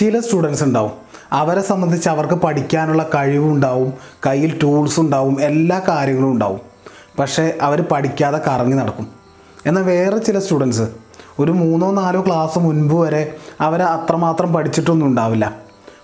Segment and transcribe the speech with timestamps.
[0.00, 0.90] ചില സ്റ്റുഡൻസ് ഉണ്ടാവും.
[1.32, 3.92] അവരെ സംബന്ധിച്ച് അവർക്ക് പഠിക്കാനുള്ള കഴിവുണ്ടാവും
[4.26, 6.60] കയ്യിൽ ടൂൾസ് ഉണ്ടാവും എല്ലാ കാര്യങ്ങളും ഉണ്ടാവും.
[7.18, 9.08] പക്ഷേ അവർ പഠിക്കാതെ കറങ്ങി നടക്കും.
[9.66, 10.82] എന്നാൽ വേറെ ചില സ്റ്റുഡൻസ്
[11.38, 15.56] ഒരു മൂന്നോ നാലോ ക്ലാസ് മുൻപ് വരെ അവരെ അത്രമാത്രം പഠിച്ചിട്ടൊന്നും ഉണ്ടാവില്ല.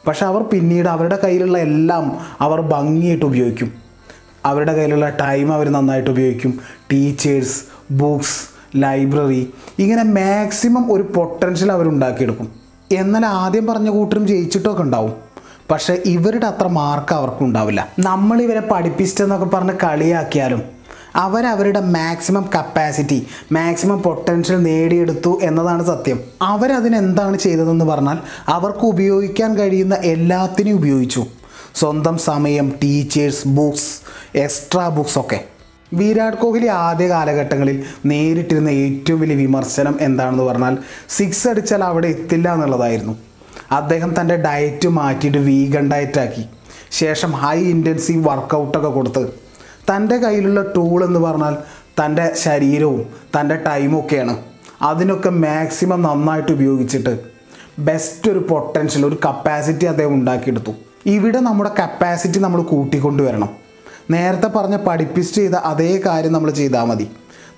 [0.07, 3.73] പക്ഷേ അവർ പിന്നീട് അവരുടെ കയ്യിലുള്ള എല്ലാം അവർ ഭംഗിയായിട്ട് ഉപയോഗിക്കും.
[4.45, 6.61] അവരുടെ കയ്യിലുള്ള ടൈം അവർ നന്നായിട്ട് ഉപയോഗിക്കും.
[6.93, 12.66] ടീച്ചേഴ്സ് ബുക്സ് ലൈബ്രറി ഇങ്ങനെ മാക്സിമം ഒരു പൊട്ടൻഷ്യൽ അവർ ഉണ്ടാക്കിയെടുക്കും.
[12.93, 15.12] എന്നാൽ ആദ്യം പറഞ്ഞ കൂട്ടരും ജയിച്ചിട്ടൊക്കെ ഉണ്ടാവും.
[15.70, 17.88] പക്ഷേ ഇവരുടെ അത്ര മാർക്ക് അവർക്കും ഉണ്ടാവില്ല.
[17.98, 20.62] നമ്മൾ ഇവരെ പഠിപ്പിച്ചിട്ടെന്നൊക്കെ പറഞ്ഞ് കളിയാക്കിയാലും
[21.16, 26.20] അവരവരുടെ മാക്സിമം കപ്പാസിറ്റി മാക്സിമം പൊട്ടൻഷ്യൽ നേടിയെടുത്തു എന്നതാണ് സത്യം.
[26.42, 31.27] അവരതിനെന്താണ് ചെയ്തതെന്ന് പറഞ്ഞാൽ അവർക്ക് ഉപയോഗിക്കാൻ കഴിയുന്ന എല്ലാത്തിനും ഉപയോഗിച്ചു.
[31.75, 34.00] സ്വന്തം സമയം ടീച്ചേഴ്സ് ബുക്സ്
[34.39, 35.45] എക്സ്ട്രാ ബുക്സ് ഒക്കെ.
[35.93, 40.79] വിരാട് കോഹ്ലി ആദ്യ കാലഘട്ടങ്ങളിൽ നേരിട്ടിരുന്ന ഏറ്റവും വലിയ വിമർശനം എന്താണെന്ന് പറഞ്ഞാൽ
[41.09, 43.17] സിക്സ് അടിച്ചാൽ അവിടെ എത്തില്ല എന്നുള്ളതായിരുന്നു.
[43.71, 46.45] അദ്ദേഹം തന്റെ ഡയറ്റ് മാറ്റിയിട്ട് വീഗൺ ഡയറ്റാക്കി
[46.91, 49.28] ശേഷം ഹൈ ഇന്റൻസീവ് വർക്കൗട്ടൊക്കെ കൊടുത്ത്.
[49.91, 51.56] തന്റെ കയ്യിലുള്ള ടൂൾ എന്ന് പറഞ്ഞാൽ
[52.00, 53.06] തന്റെ ശരീരവും
[53.41, 54.37] തന്റെ ടൈമും ഒക്കെയാണ്.
[54.83, 57.19] അതിനൊക്കെ മാക്സിമം നന്നായിട്ട് ഉപയോഗിച്ചിട്ട്
[57.78, 60.71] ബെസ്റ്റ് ഒരു പൊട്ടൻഷ്യൽ ഒരു കപ്പാസിറ്റി അദ്ദേഹം ഉണ്ടാക്കിയെടുത്തു.
[61.06, 63.66] ഇവിടെ നമ്മുടെ കപ്പാസിറ്റി നമ്മൾ കൂട്ടിക്കൊണ്ടുവരണം.
[64.11, 67.11] നേരത്തെ പറഞ്ഞ പഠിപ്പിച്ച് ചെയ്ത അതേ കാര്യം നമ്മൾ ചെയ്താൽ മതി.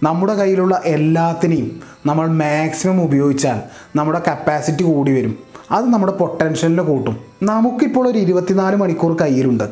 [0.02, 3.60] നമ്മുടെ കയ്യിലുള്ള എല്ലാത്തിനെയും നമ്മൾ മാക്സിമം ഉപയോഗിച്ചാൽ
[3.96, 5.38] നമ്മുടെ കപ്പാസിറ്റി കൂടി വരും.
[5.70, 7.16] അത് നമ്മുടെ പൊട്ടൻഷ്യലിനെ കൂട്ടും.
[7.42, 9.64] നമുക്കിപ്പോൾ ഒരു ഇരുപത്തിനാല് മണിക്കൂർ കയ്യിലുണ്ട്.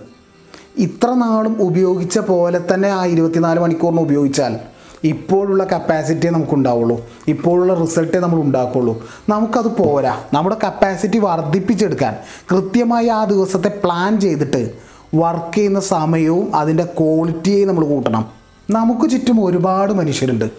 [0.79, 4.57] ഇത്ര നാളും ഉപയോഗിച്ച പോലെ തന്നെ ആ ഇരുപത്തിനാല് മണിക്കൂറിന് ഉപയോഗിച്ചാൽ
[5.05, 7.05] ഇപ്പോഴുള്ള കപ്പാസിറ്റിയെ നമുക്കുണ്ടാവുള്ളൂ.
[7.29, 9.07] ഇപ്പോഴുള്ള റിസൾട്ടേ നമ്മൾ ഉണ്ടാക്കുള്ളൂ.
[9.29, 10.21] നമുക്കത് പോരാ.
[10.33, 12.17] നമ്മുടെ കപ്പാസിറ്റി വർദ്ധിപ്പിച്ചെടുക്കാൻ
[12.53, 18.29] കൃത്യമായി ആ ദിവസത്തെ പ്ലാൻ ചെയ്തിട്ട് വർക്ക് ചെയ്യുന്ന സമയവും അതിന്റെ ക്വാളിറ്റിയെയും നമ്മൾ കൂട്ടണം.
[18.71, 20.51] നമുക്ക് ചുറ്റും ഒരുപാട് മനുഷ്യരുണ്ട്.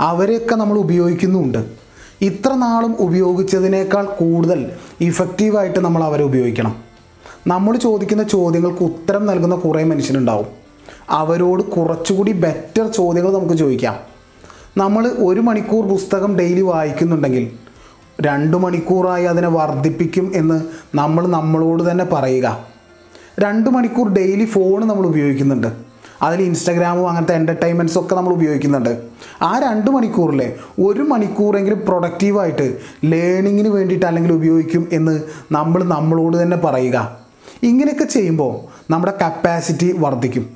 [0.00, 1.58] അവരെയൊക്കെ നമ്മൾ ഉപയോഗിക്കുന്നുമുണ്ട്.
[2.20, 4.70] ഇത്ര നാളും ഉപയോഗിച്ചതിനേക്കാൾ കൂടുതൽ
[5.00, 6.76] ഇഫക്റ്റീവായിട്ട് നമ്മൾ അവരെ ഉപയോഗിക്കണം.
[7.46, 10.46] നമ്മൾ ചോദിക്കുന്ന ചോദ്യങ്ങൾക്ക് ഉത്തരം നൽകുന്ന കുറേ മനുഷ്യരുണ്ടാവും.
[11.10, 13.96] അവരോട് കുറച്ചുകൂടി ബെറ്റർ ചോദ്യങ്ങൾ നമുക്ക് ചോദിക്കാം.
[14.76, 17.50] നമ്മൾ ഒരു മണിക്കൂർ പുസ്തകം ഡെയിലി വായിക്കുന്നുണ്ടെങ്കിൽ
[18.20, 20.62] രണ്ട് മണിക്കൂറായി അതിനെ വർദ്ധിപ്പിക്കും എന്ന്
[20.94, 22.69] നമ്മൾ നമ്മളോട് തന്നെ പറയുക.
[23.42, 25.68] രണ്ട് മണിക്കൂർ ഡെയിലി ഫോൺ നമ്മൾ ഉപയോഗിക്കുന്നുണ്ട്.
[26.22, 29.02] അതിൽ ഇൻസ്റ്റാഗ്രാമും അങ്ങനത്തെ എന്റർടൈൻമെന്റ്സ് ഒക്കെ നമ്മൾ ഉപയോഗിക്കുന്നുണ്ട്.
[29.42, 37.16] ആ രണ്ട് മണിക്കൂറിലെ ഒരു മണിക്കൂറെങ്കിലും പ്രൊഡക്റ്റീവായിട്ട് ലേണിങ്ങിന് വേണ്ടിയിട്ട് അല്ലെങ്കിൽ ഉപയോഗിക്കും എന്ന് നമ്മൾ നമ്മളോട് തന്നെ പറയുക.
[37.62, 40.50] ഇങ്ങനെയൊക്കെ ചെയ്യുമ്പോൾ നമ്മുടെ കപ്പാസിറ്റി വർദ്ധിക്കും.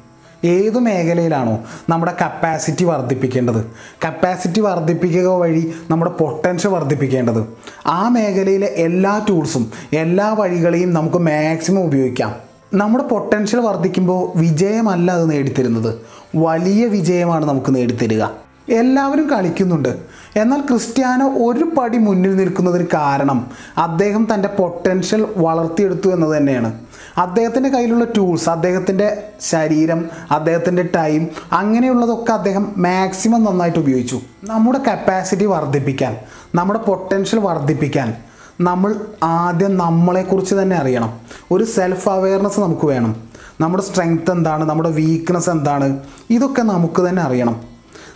[0.45, 3.67] ഏത് മേഖലയിലാണോ നമ്മുടെ കപ്പാസിറ്റി വർദ്ധിപ്പിക്കേണ്ടത്.
[4.05, 7.47] കപ്പാസിറ്റി വർദ്ധിപ്പിക്കുക വഴി നമ്മുടെ പൊട്ടൻഷ്യൽ വർദ്ധിപ്പിക്കേണ്ടത്.
[7.87, 12.44] ആ മേഖലയിലെ എല്ലാ ടൂൾസും എല്ലാ വഴികളെയും നമുക്ക് മാക്സിമം ഉപയോഗിക്കാം.
[12.75, 15.95] നമ്മുടെ പൊട്ടൻഷ്യൽ വർദ്ധിക്കുമ്പോൾ വിജയമല്ല അത് നേടിത്തരുന്നത്.
[16.37, 18.25] വലിയ വിജയമാണ് നമുക്ക് നേടിത്തരിക.
[18.69, 19.99] എല്ലാവരും കളിക്കുന്നുണ്ട്.
[20.37, 26.79] എന്നാൽ ക്രിസ്ത്യാനോ ഒരു പടി മുന്നിൽ നിൽക്കുന്നതിന് കാരണം അദ്ദേഹം തന്റെ പൊട്ടൻഷ്യൽ വളർത്തിയെടുത്തു എന്നത് തന്നെയാണ്.
[27.19, 34.21] അദ്ദേഹത്തിന്റെ കയ്യിലുള്ള ടൂൾസ് അദ്ദേഹത്തിന്റെ ശരീരം അദ്ദേഹത്തിന്റെ ടൈം അങ്ങനെയുള്ളതൊക്കെ അദ്ദേഹം മാക്സിമം നന്നായിട്ട് ഉപയോഗിച്ചു.
[34.45, 36.17] നമ്മുടെ കപ്പാസിറ്റി വർദ്ധിപ്പിക്കാൻ
[36.55, 38.15] നമ്മുടെ പൊട്ടൻഷ്യൽ വർദ്ധിപ്പിക്കാൻ.
[38.61, 41.21] നമ്മൾ ആദ്യം നമ്മളെക്കുറിച്ച് തന്നെ അറിയണം.
[41.51, 43.17] ഒരു സെൽഫ് അവെയർനെസ് നമുക്ക് വേണം.
[43.61, 44.65] നമ്മുടെ സ്ട്രെങ്ത് എന്താണ്?
[44.65, 46.01] നമ്മുടെ വീക്ക്നെസ് എന്താണ്?
[46.31, 47.61] ഇതൊക്കെ നമുക്ക് തന്നെ അറിയണം.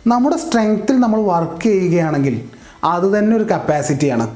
[0.06, 2.42] നമ്മുടെ സ്ട്രെങ്ത്തിൽ നമ്മൾ വർക്ക് ചെയ്യുകയാണെങ്കിൽ
[2.84, 4.30] അത് തന്നെ ഒരു കപ്പാസിറ്റിയാണ്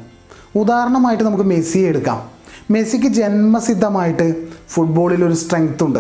[0.57, 2.23] ഉദാഹരണമായിട്ട് നമുക്ക് മെസ്സിയെ എടുക്കാം.
[2.71, 5.99] മെസ്സിക്ക് ജന്മസിദ്ധമായിട്ട് ഫുട്ബോളിൽ ഒരു സ്ട്രെങ്ത് ഉണ്ട്.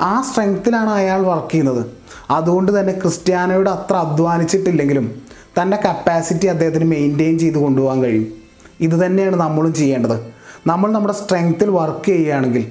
[0.00, 1.86] ആ സ്ട്രെങ്ത്തിലാണ് അയാൾ വർക്ക് ചെയ്യുന്നത്.
[2.30, 5.22] അതുകൊണ്ട് തന്നെ ക്രിസ്ത്യാനോയുടെ അത്ര അധ്വാനിച്ചിട്ടില്ലെങ്കിലും
[5.62, 8.37] തന്റെ കപ്പാസിറ്റി അദ്ദേഹത്തിന് മെയിന്റെയിൻ ചെയ്ത് കൊണ്ടുപോകാൻ കഴിയും.
[8.80, 10.20] ഇത് തന്നെയാണ് നമ്മളും ചെയ്യേണ്ടത്.
[10.66, 12.66] നമ്മൾ നമ്മുടെ സ്ട്രെങ്ത്തിൽ വർക്ക് ചെയ്യുകയാണെങ്കിൽ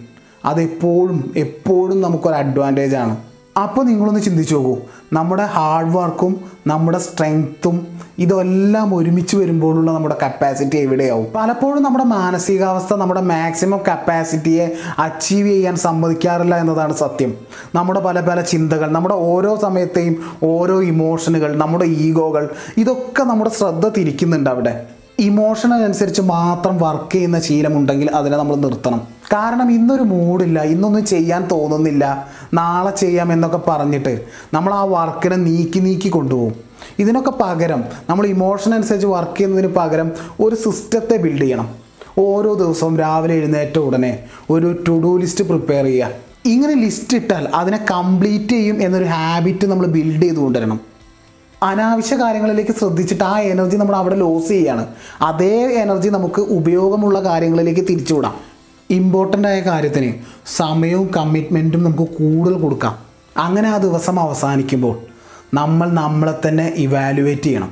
[0.45, 3.18] അതെപ്പോഴും എപ്പോഴും നമുക്കൊരു അഡ്വാന്റേജ് ആണ്.
[3.63, 4.78] അപ്പോൾ നിങ്ങളൊന്ന് ചിന്തിച്ചു നോക്കൂ.
[5.13, 7.88] നമ്മുടെ ഹാർഡ് വർക്കും നമ്മുടെ സ്ട്രെങ്ത്തും
[8.18, 11.28] ഇതെല്ലാം ഒരുമിച്ച് വരുമ്പോഴുള്ള നമ്മുടെ കപ്പാസിറ്റി എവിടെയാവും?
[11.35, 17.34] പലപ്പോഴും നമ്മുടെ മാനസികാവസ്ഥ നമ്മുടെ മാക്സിമം കപ്പാസിറ്റിയെ അച്ചീവ് ചെയ്യാൻ സമ്മതിക്കാറില്ല എന്നതാണ് സത്യം.
[17.75, 24.50] നമ്മുടെ പല പല ചിന്തകൾ നമ്മുടെ ഓരോ സമയത്തെയും ഓരോ ഇമോഷനുകൾ നമ്മുടെ ഈഗോകൾ ഇതൊക്കെ നമ്മുടെ ശ്രദ്ധ തിരിക്കുന്നുണ്ട്
[24.50, 24.85] അവിടെ.
[25.20, 29.00] ഇമോഷണൽ അനുസരിച്ച് മാത്രം വർക്ക് ചെയ്യുന്ന ശീലമുണ്ടെങ്കിൽ അതിനെ നമ്മൾ നിർത്തണം.
[29.34, 32.28] കാരണം ഇന്നൊരു മൂഡില്ല ഇന്നൊന്നും ചെയ്യാൻ തോന്നുന്നില്ല.
[32.54, 36.56] നാളെ ചെയ്യാം എന്നൊക്കെ പറഞ്ഞിട്ട് നമ്മൾ ആ വർക്കിനെ നീക്കി നീക്കി കൊണ്ടുപോകും.
[37.00, 41.70] ഇതിനൊക്കെ പകരം നമ്മൾ ഇമോഷൻ അനുസരിച്ച് വർക്ക് ചെയ്യുന്നതിന് പകരം ഒരു സിസ്റ്റത്തെ ബിൽഡ് ചെയ്യണം.
[42.20, 46.10] ഓരോ ദിവസവും രാവിലെ എഴുന്നേറ്റ ഉടനെ ഒരു ടു ഡു ലിസ്റ്റ് പ്രിപ്പയർ ചെയ്യുക.
[46.46, 50.40] ഇങ്ങനെ ലിസ്റ്റ് ഇട്ടാൽ അതിനെ കംപ്ലീറ്റ് ചെയ്യും എന്നൊരു ഹാബിറ്റ് നമ്മൾ ബിൽഡ് ചെയ്ത്
[51.63, 54.88] അനാവശ്യ കാര്യങ്ങളിലേക്ക് ശ്രദ്ധിച്ചിട്ട് ആ എനർജി നമ്മൾ അവിടെ ലോസ് ചെയ്യാണ്.
[55.21, 58.36] അതേ എനർജി നമുക്ക് ഉപയോഗമുള്ള കാര്യങ്ങളിലേക്ക് തിരിച്ചുവിടാം.
[58.89, 60.13] ഇമ്പോർട്ടന്റ് ആയ കാര്യത്തിന്
[60.57, 62.98] സമയവും കമ്മിറ്റ്മെന്റും നമുക്ക് കൂടുതൽ കൊടുക്കാം.
[63.38, 65.00] അങ്ങനെ ആ ദിവസം അവസാനിക്കുമ്പോൾ
[65.54, 67.71] നമ്മൾ നമ്മളെ തന്നെ ഇവാലുവേറ്റ് ചെയ്യണം.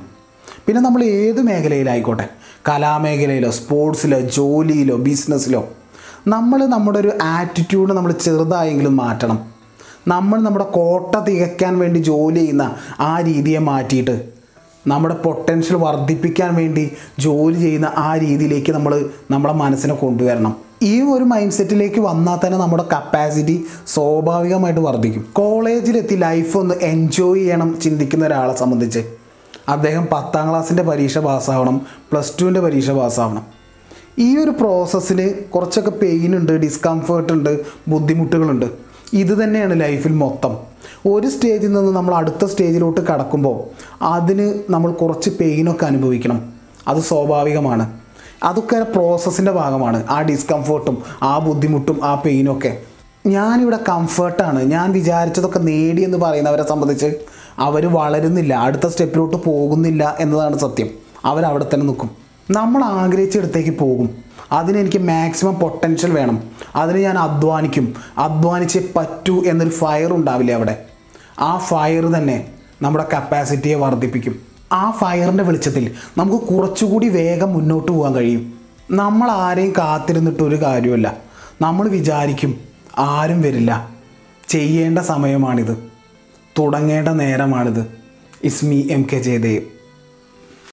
[0.66, 2.28] പിന്നെ നമ്മൾ ഏത് മേഖലയിലായിക്കോട്ടെ?
[2.68, 5.68] കലാമേഖലയിലോ സ്പോർട്സിലോ ജോലിയിലോ ബിസിനസ്സിലോ
[6.28, 9.55] നമ്മൾ നമ്മുടെ ഒരു ആറ്റിറ്റ്യൂഡ് നമ്മൾ ചെറുതായെങ്കിലും മാറ്റണം.
[10.08, 14.28] നമ്മൾ നമ്മുടെ കോട്ട തികയ്ക്കാൻ വേണ്ടി ജോലി ചെയ്യുന്ന ആ രീതിയെ മാറ്റിയിട്ട്
[14.86, 20.56] നമ്മുടെ പൊട്ടൻഷ്യൽ വർദ്ധിപ്പിക്കാൻ വേണ്ടി ജോലി ചെയ്യുന്ന ആ രീതിയിലേക്ക് നമ്മൾ നമ്മുടെ മനസ്സിനെ കൊണ്ടുവരണം.
[20.82, 25.26] ഈ ഒരു മൈൻഡ് സെറ്റിലേക്ക് വന്നാൽ തന്നെ നമ്മുടെ കപ്പാസിറ്റി സ്വാഭാവികമായിട്ട് വർദ്ധിക്കും.
[25.32, 29.04] കോളേജിലെത്തി ലൈഫ് ഒന്ന് എൻജോയ് ചെയ്യണം ചിന്തിക്കുന്ന ഒരാളെ സംബന്ധിച്ച്.
[29.68, 33.44] അദ്ദേഹം പത്താം ക്ലാസ്സിന്റെ പരീക്ഷ പാസ്സാവണം പ്ലസ് ടുവിന്റെ പരീക്ഷ പാസ്സാവണം.
[34.18, 38.86] ഈ ഒരു പ്രോസസ്സിൽ കുറച്ചൊക്കെ പെയിൻ ഉണ്ട് ഡിസ്കംഫേർട്ട് ഉണ്ട് ബുദ്ധിമുട്ടുകളുണ്ട്.
[39.12, 40.56] ഇത് തന്നെയാണ് ലൈഫിൽ മൊത്തം.
[41.08, 43.60] ഒരു സ്റ്റേജിൽ നിന്ന് നമ്മൾ അടുത്ത സ്റ്റേജിലോട്ട് കടക്കുമ്പോൾ
[44.04, 46.52] അതിന് നമ്മൾ കുറച്ച് പെയിനൊക്കെ അനുഭവിക്കണം.
[46.88, 47.98] അത് സ്വാഭാവികമാണ്.
[48.44, 50.04] അതൊക്കെ പ്രോസസ്സിന്റെ ഭാഗമാണ്.
[50.10, 52.78] ആ ഡിസ്കംഫേർട്ടും ആ ബുദ്ധിമുട്ടും ആ പെയിനൊക്കെ
[53.26, 57.14] ഞാനിവിടെ കംഫർട്ടാണ് ഞാൻ വിചാരിച്ചതൊക്കെ നേടി എന്ന് പറയുന്നവരെ സംബന്ധിച്ച്
[57.58, 58.54] അവർ വളരുന്നില്ല.
[58.54, 60.88] അടുത്ത സ്റ്റെപ്പിലോട്ട് പോകുന്നില്ല എന്നതാണ് സത്യം.
[61.24, 62.10] അവരവിടെ തന്നെ നിൽക്കും.
[62.50, 64.25] നമ്മൾ ആഗ്രഹിച്ചിടത്തേക്ക് പോകും.
[64.52, 66.42] അതിന് എനിക്ക് മാക്സിമം പൊട്ടൻഷ്യൽ വേണം.
[66.76, 67.94] അതിന് ഞാൻ അധ്വാനിക്കും.
[68.18, 70.84] അധ്വാനിച്ചേ പറ്റൂ എന്നൊരു ഫയർ ഉണ്ടാവില്ലേ അവിടെ?
[71.38, 72.46] ആ ഫയർ തന്നെ
[72.82, 74.38] നമ്മുടെ കപ്പാസിറ്റിയെ വർദ്ധിപ്പിക്കും.
[74.72, 78.54] ആ ഫയറിന്റെ വെളിച്ചത്തിൽ നമുക്ക് കുറച്ചുകൂടി വേഗം മുന്നോട്ട് പോകാൻ കഴിയും.
[78.90, 81.16] നമ്മൾ ആരെയും കാത്തിരുന്നിട്ടൊരു കാര്യമല്ല
[81.60, 82.60] നമ്മൾ വിചാരിക്കും
[82.98, 83.88] ആരും വരില്ല.
[84.48, 85.90] ചെയ്യേണ്ട സമയമാണിത്.
[86.58, 87.86] തുടങ്ങേണ്ട നേരമാണിത്.
[88.44, 89.75] Ismi M K Jayadev